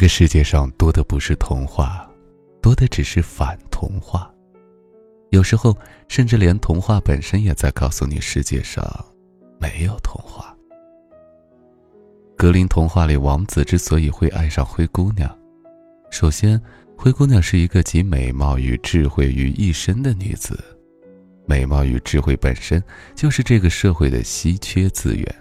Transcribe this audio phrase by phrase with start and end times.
[0.00, 2.10] 这个世界上多的不是童话，
[2.62, 4.32] 多的只是反童话。
[5.28, 5.76] 有时候，
[6.08, 8.82] 甚至连童话本身也在告诉你，世界上
[9.58, 10.56] 没有童话。
[12.34, 15.38] 格林童话里，王子之所以会爱上灰姑娘，
[16.10, 16.58] 首先，
[16.96, 20.58] 灰姑娘是一个集美貌与智慧于一身的女子，
[21.44, 22.82] 美貌与智慧本身
[23.14, 25.36] 就是这个社会的稀缺资源。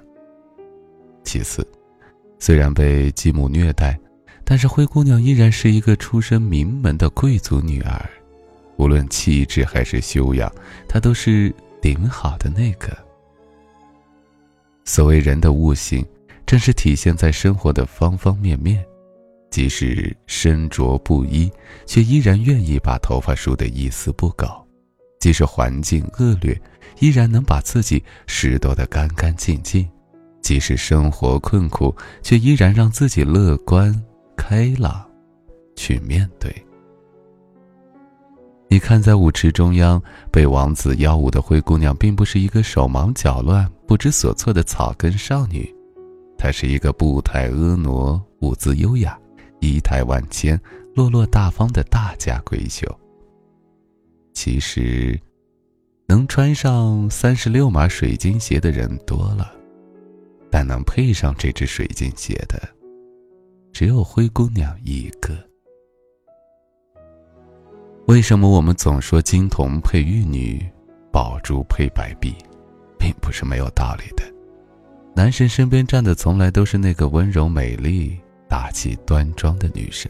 [1.23, 1.65] 其次，
[2.39, 3.97] 虽然被继母虐待，
[4.49, 8.09] 但是灰姑娘依然是一个出身名门的贵族女儿，
[8.77, 10.51] 无论气质还是修养，
[10.87, 12.97] 她都是顶好的那个。
[14.85, 16.03] 所谓人的悟性，
[16.47, 18.83] 正是体现在生活的方方面面。
[19.51, 21.51] 即使身着布衣，
[21.85, 24.47] 却依然愿意把头发梳得一丝不苟；
[25.19, 26.59] 即使环境恶劣，
[26.97, 29.87] 依然能把自己拾掇得干干净净；
[30.41, 33.93] 即使生活困苦，却依然让自己乐观
[34.39, 35.05] 开朗，
[35.75, 36.49] 去面对。
[38.69, 40.01] 你看，在舞池中央
[40.31, 45.69] 被王子邀舞的灰姑娘，并不是一个手忙脚乱、不知所措的草根少女，
[46.37, 49.19] 她是一个步态婀娜、舞姿优雅。
[49.59, 50.57] 仪态万千、
[50.95, 52.87] 落落大方的大家闺秀。
[54.33, 55.19] 其实，
[56.07, 59.51] 能穿上三十六码水晶鞋的人多了，
[60.49, 62.57] 但能配上这只水晶鞋的，
[63.71, 65.37] 只有灰姑娘一个。
[68.07, 70.67] 为什么我们总说金童配玉女，
[71.11, 72.33] 宝珠配白璧，
[72.97, 74.23] 并不是没有道理的。
[75.15, 78.19] 男神身边站的从来都是那个温柔美丽。
[78.49, 80.09] 大气端庄的女神，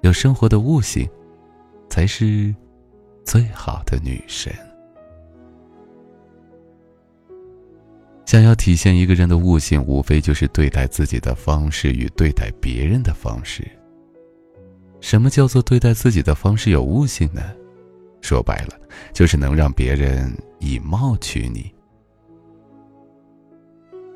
[0.00, 1.06] 有生活的悟性，
[1.90, 2.54] 才是
[3.22, 4.50] 最好的女神。
[8.28, 13.66] 想要体现一个人的悟性，无非就是对待自己的方式与对待别人的方式。
[15.00, 17.40] 什么叫做对待自己的方式有悟性呢？
[18.20, 18.78] 说白了，
[19.14, 21.72] 就是能让别人以貌取你。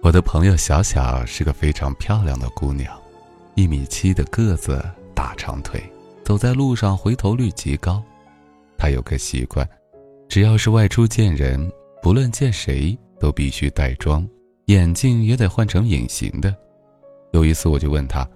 [0.03, 2.95] 我的朋友小小是个非常漂亮的姑娘。
[3.55, 4.85] 一米七的个子，
[5.15, 5.83] 大长腿，
[6.23, 8.03] 走在路上回头率极高。
[8.77, 9.67] 她有个习惯，
[10.29, 14.29] 只要是外出见人，不论见谁，都必须带妆，
[14.65, 16.53] 眼镜也得换成隐形的。
[17.33, 18.29] 有一次我就问他：“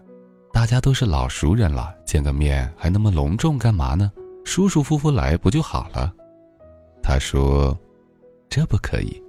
[0.55, 4.13] 大家都是老熟人了，见个面还那么隆重干嘛呢？
[4.45, 6.15] 舒舒服服来不就好了？”
[7.03, 7.77] 他说
[8.49, 9.21] ：“这不可以，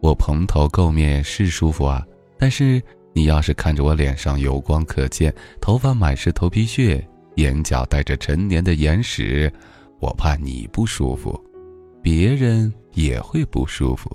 [0.00, 2.06] 我蓬头垢面是舒服啊，
[2.38, 2.82] 但是……”
[3.14, 7.04] 你要是看着我脸上油光可见，头发满是头皮屑，
[7.36, 9.50] 眼角带着陈年的眼屎，
[10.00, 11.42] 我怕你不舒服，
[12.00, 14.08] 别人也会不舒服。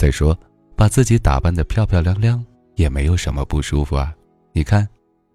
[0.00, 0.34] 再说，
[0.74, 2.42] 把自己打扮的漂漂亮亮
[2.74, 4.14] 也没有什么不舒服啊。
[4.54, 4.88] 你看，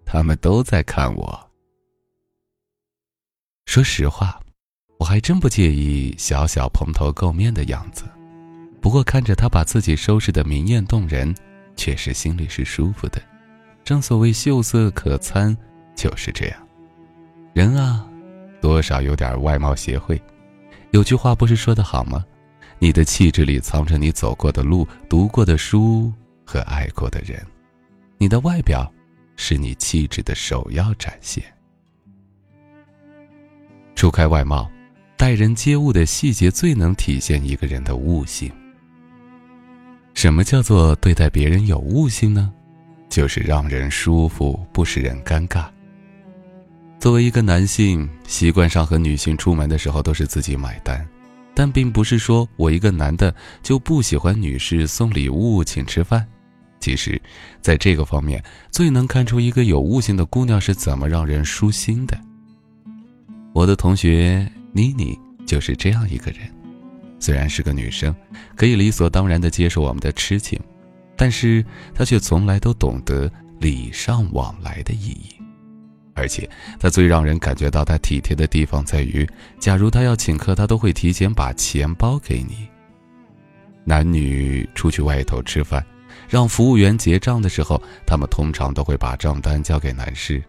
[0.04, 1.50] 他们都在看我。
[3.66, 4.40] 说实话，
[4.98, 8.06] 我还真不介意小小蓬头垢面的样子，
[8.80, 11.32] 不过看着他把自己收拾的明艳动人。
[11.76, 13.22] 确实心里是舒服的，
[13.84, 15.56] 正所谓秀色可餐，
[15.94, 16.68] 就是这样。
[17.54, 18.04] 人啊，
[18.60, 20.20] 多少有点外貌协会。
[20.90, 22.24] 有句话不是说的好吗？
[22.78, 26.12] 你的气质里藏着你走过的路、读过的书
[26.44, 27.44] 和爱过的人。
[28.18, 28.90] 你的外表，
[29.36, 31.42] 是你气质的首要展现。
[33.94, 34.70] 除开外貌，
[35.16, 38.50] 待人接物的细节最能体现一个人的悟性。
[40.12, 42.52] 什么叫做对待别人有悟性呢？
[43.08, 45.66] 就是让人舒服，不使人尴尬。
[46.98, 51.06] 作为一个男性，习惯上和女性出门的时候都是自己买单，
[51.56, 56.24] 但并不是说我一个男的就不喜欢女士送礼物请吃饭。
[56.80, 57.20] 其实，
[57.62, 62.16] 在这个方面，最能看出一个有悟性的姑娘是怎么让人舒心的。
[63.54, 66.40] 我的同学妮妮就是这样一个人。
[67.18, 68.14] 虽然是个女生，
[68.54, 70.60] 可以理所当然地接受我们的痴情，
[71.16, 71.64] 但是
[71.94, 75.35] 她却从来都懂得礼尚往来的意义。
[76.16, 76.48] 而且，
[76.80, 79.28] 他最让人感觉到他体贴的地方在于，
[79.60, 82.66] 假如他要请客，他都会提前把钱包给你。
[83.84, 85.84] 男女出去外头吃饭，
[86.28, 90.42] 让服务员结账的时候，他们通常都会把账单交给男士。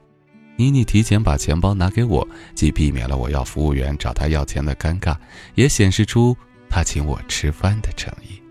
[0.55, 5.15] 妮妮提前把钱包拿给我，既避免了我要服务员找他要钱的尴尬，
[5.53, 6.35] 也显示出。
[6.69, 8.41] 他请我吃饭的诚意。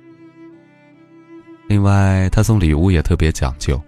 [1.68, 3.82] 另外，他送礼物也特别讲究，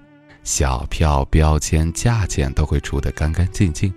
[0.49, 3.93] 小票、标签、价钱都会出得干干净净，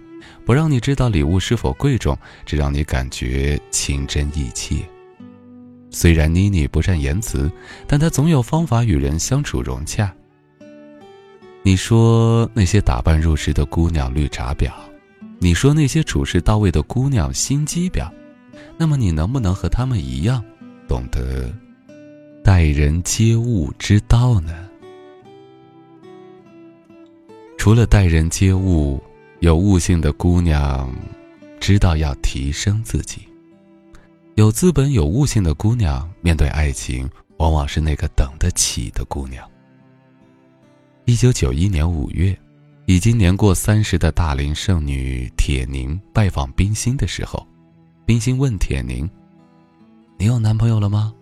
[0.46, 2.16] 不让你知道礼物是否贵重，
[2.46, 4.76] 只让你感觉情真意切。
[5.92, 7.50] 虽然妮妮不善言辞，
[7.88, 10.14] 但她总有方法与人相处融洽。
[11.64, 14.74] 你说那些打扮入时的姑娘绿茶婊，
[15.40, 18.12] 你说那些处事到位的姑娘心机婊，
[18.78, 20.44] 那么你能不能和她们一样，
[20.86, 21.50] 懂得
[22.44, 24.68] 待人接物之道呢？
[27.62, 29.00] 除了待人接物，
[29.40, 30.92] 有悟性的姑娘，
[31.60, 33.22] 知道要提升自己。
[34.34, 39.48] 有资本、有悟性的姑娘，面对爱情，往往是那个等得起的姑娘。
[41.06, 42.36] 一九九一年五月，
[42.88, 47.46] 已经年过三十的大龄剩女铁凝拜访冰心的时候，
[48.08, 49.08] 冰心问铁凝
[50.18, 51.14] ：“你有男朋友了吗？”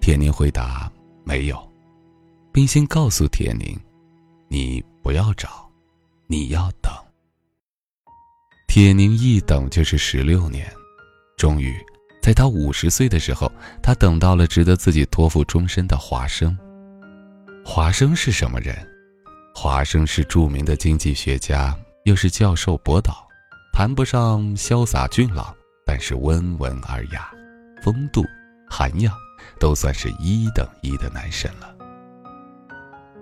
[0.00, 0.90] 铁凝回答
[1.22, 1.62] ：“没有。”
[2.50, 3.78] 冰心告诉铁凝
[4.48, 5.70] ：“你不要找，
[6.26, 6.92] 你要等。”
[8.68, 10.72] 铁凝一等就是十六年，
[11.36, 11.74] 终于，
[12.22, 13.50] 在他五十岁的时候，
[13.82, 16.56] 他等到了值得自己托付终身的华生。
[17.64, 18.76] 华生是什么人？
[19.54, 23.26] 华生是著名的经济学家，又是教授博导，
[23.72, 25.54] 谈不上潇洒俊朗，
[25.84, 27.28] 但是温文尔雅，
[27.82, 28.24] 风度、
[28.68, 29.12] 涵养，
[29.58, 31.79] 都算是一等一的男神了。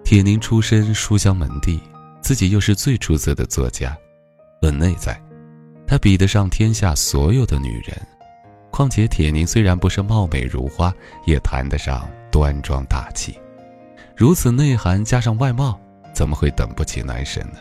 [0.09, 1.79] 铁凝出身书香门第，
[2.23, 3.95] 自己又是最出色的作家，
[4.63, 5.21] 论内在，
[5.87, 7.95] 他比得上天下所有的女人。
[8.71, 10.91] 况且铁凝虽然不是貌美如花，
[11.27, 13.39] 也谈得上端庄大气。
[14.17, 15.79] 如此内涵加上外貌。
[16.15, 17.59] 怎么会等不起男神呢？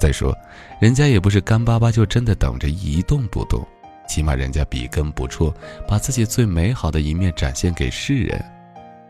[0.00, 0.34] 再说，
[0.80, 3.62] 人家也不是干巴巴就真的等着一动不动，
[4.08, 5.52] 起码人家笔耕不辍，
[5.86, 8.42] 把自己最美好的一面展现给世人，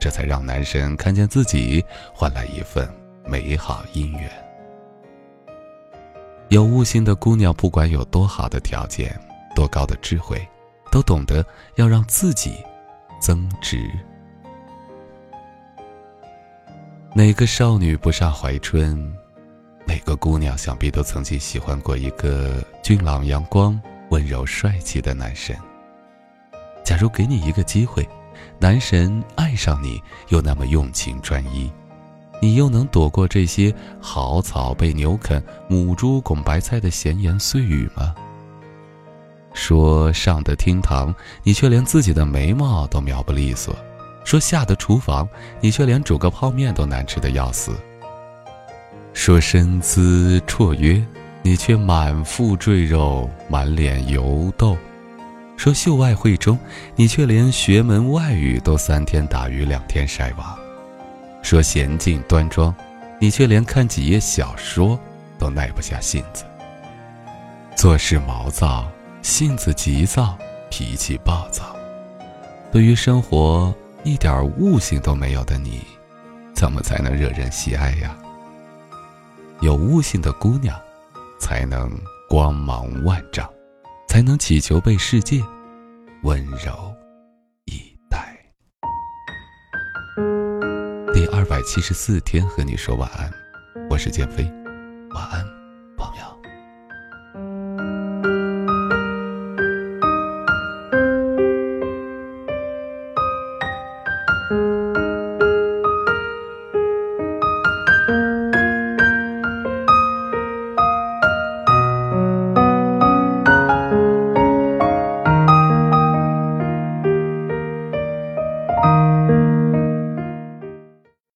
[0.00, 2.88] 这才让男神看见自己，换来一份
[3.24, 4.30] 美好姻缘。
[6.48, 9.14] 有悟性的姑娘，不管有多好的条件，
[9.54, 10.44] 多高的智慧，
[10.90, 11.44] 都懂得
[11.76, 12.54] 要让自己
[13.20, 13.88] 增值。
[17.14, 19.14] 哪个少女不上怀春？
[19.86, 23.80] 每个姑娘想必都曾经喜欢过一个俊朗阳光、
[24.10, 25.56] 温柔帅气的男神。
[26.84, 28.08] 假如给你一个机会，
[28.58, 31.70] 男神爱上你又那么用情专一，
[32.40, 38.14] 你又能躲过这些好草被牛啃、母猪拱白菜的闲言碎语吗？
[39.52, 43.74] 说上得厅堂，你却连自己的眉毛都描不利索。
[44.24, 45.28] 说下的厨房，
[45.60, 47.72] 你却连煮个泡面都难吃的要死。
[49.12, 51.04] 说身姿绰约，
[51.42, 54.76] 你却满腹赘肉，满脸油痘。
[55.60, 56.58] 说秀外慧中，
[56.96, 60.58] 你却连学门外语都三天打鱼两天晒网。
[61.42, 62.74] 说娴静端庄，
[63.18, 64.98] 你却连看几页小说
[65.38, 66.44] 都耐不下性子。
[67.76, 68.90] 做事毛躁，
[69.20, 70.34] 性子急躁，
[70.70, 71.76] 脾气暴躁，
[72.72, 73.74] 对于生活。
[74.02, 75.82] 一点悟性都没有的你，
[76.54, 78.16] 怎么才能惹人喜爱呀？
[79.60, 80.74] 有悟性的姑娘，
[81.38, 81.92] 才能
[82.30, 83.46] 光芒万丈，
[84.10, 85.40] 才能祈求被世界
[86.24, 86.92] 温柔
[87.66, 88.36] 以待。
[91.14, 93.30] 第二百七十四天和你说晚安，
[93.88, 94.42] 我是建飞，
[95.14, 95.59] 晚安。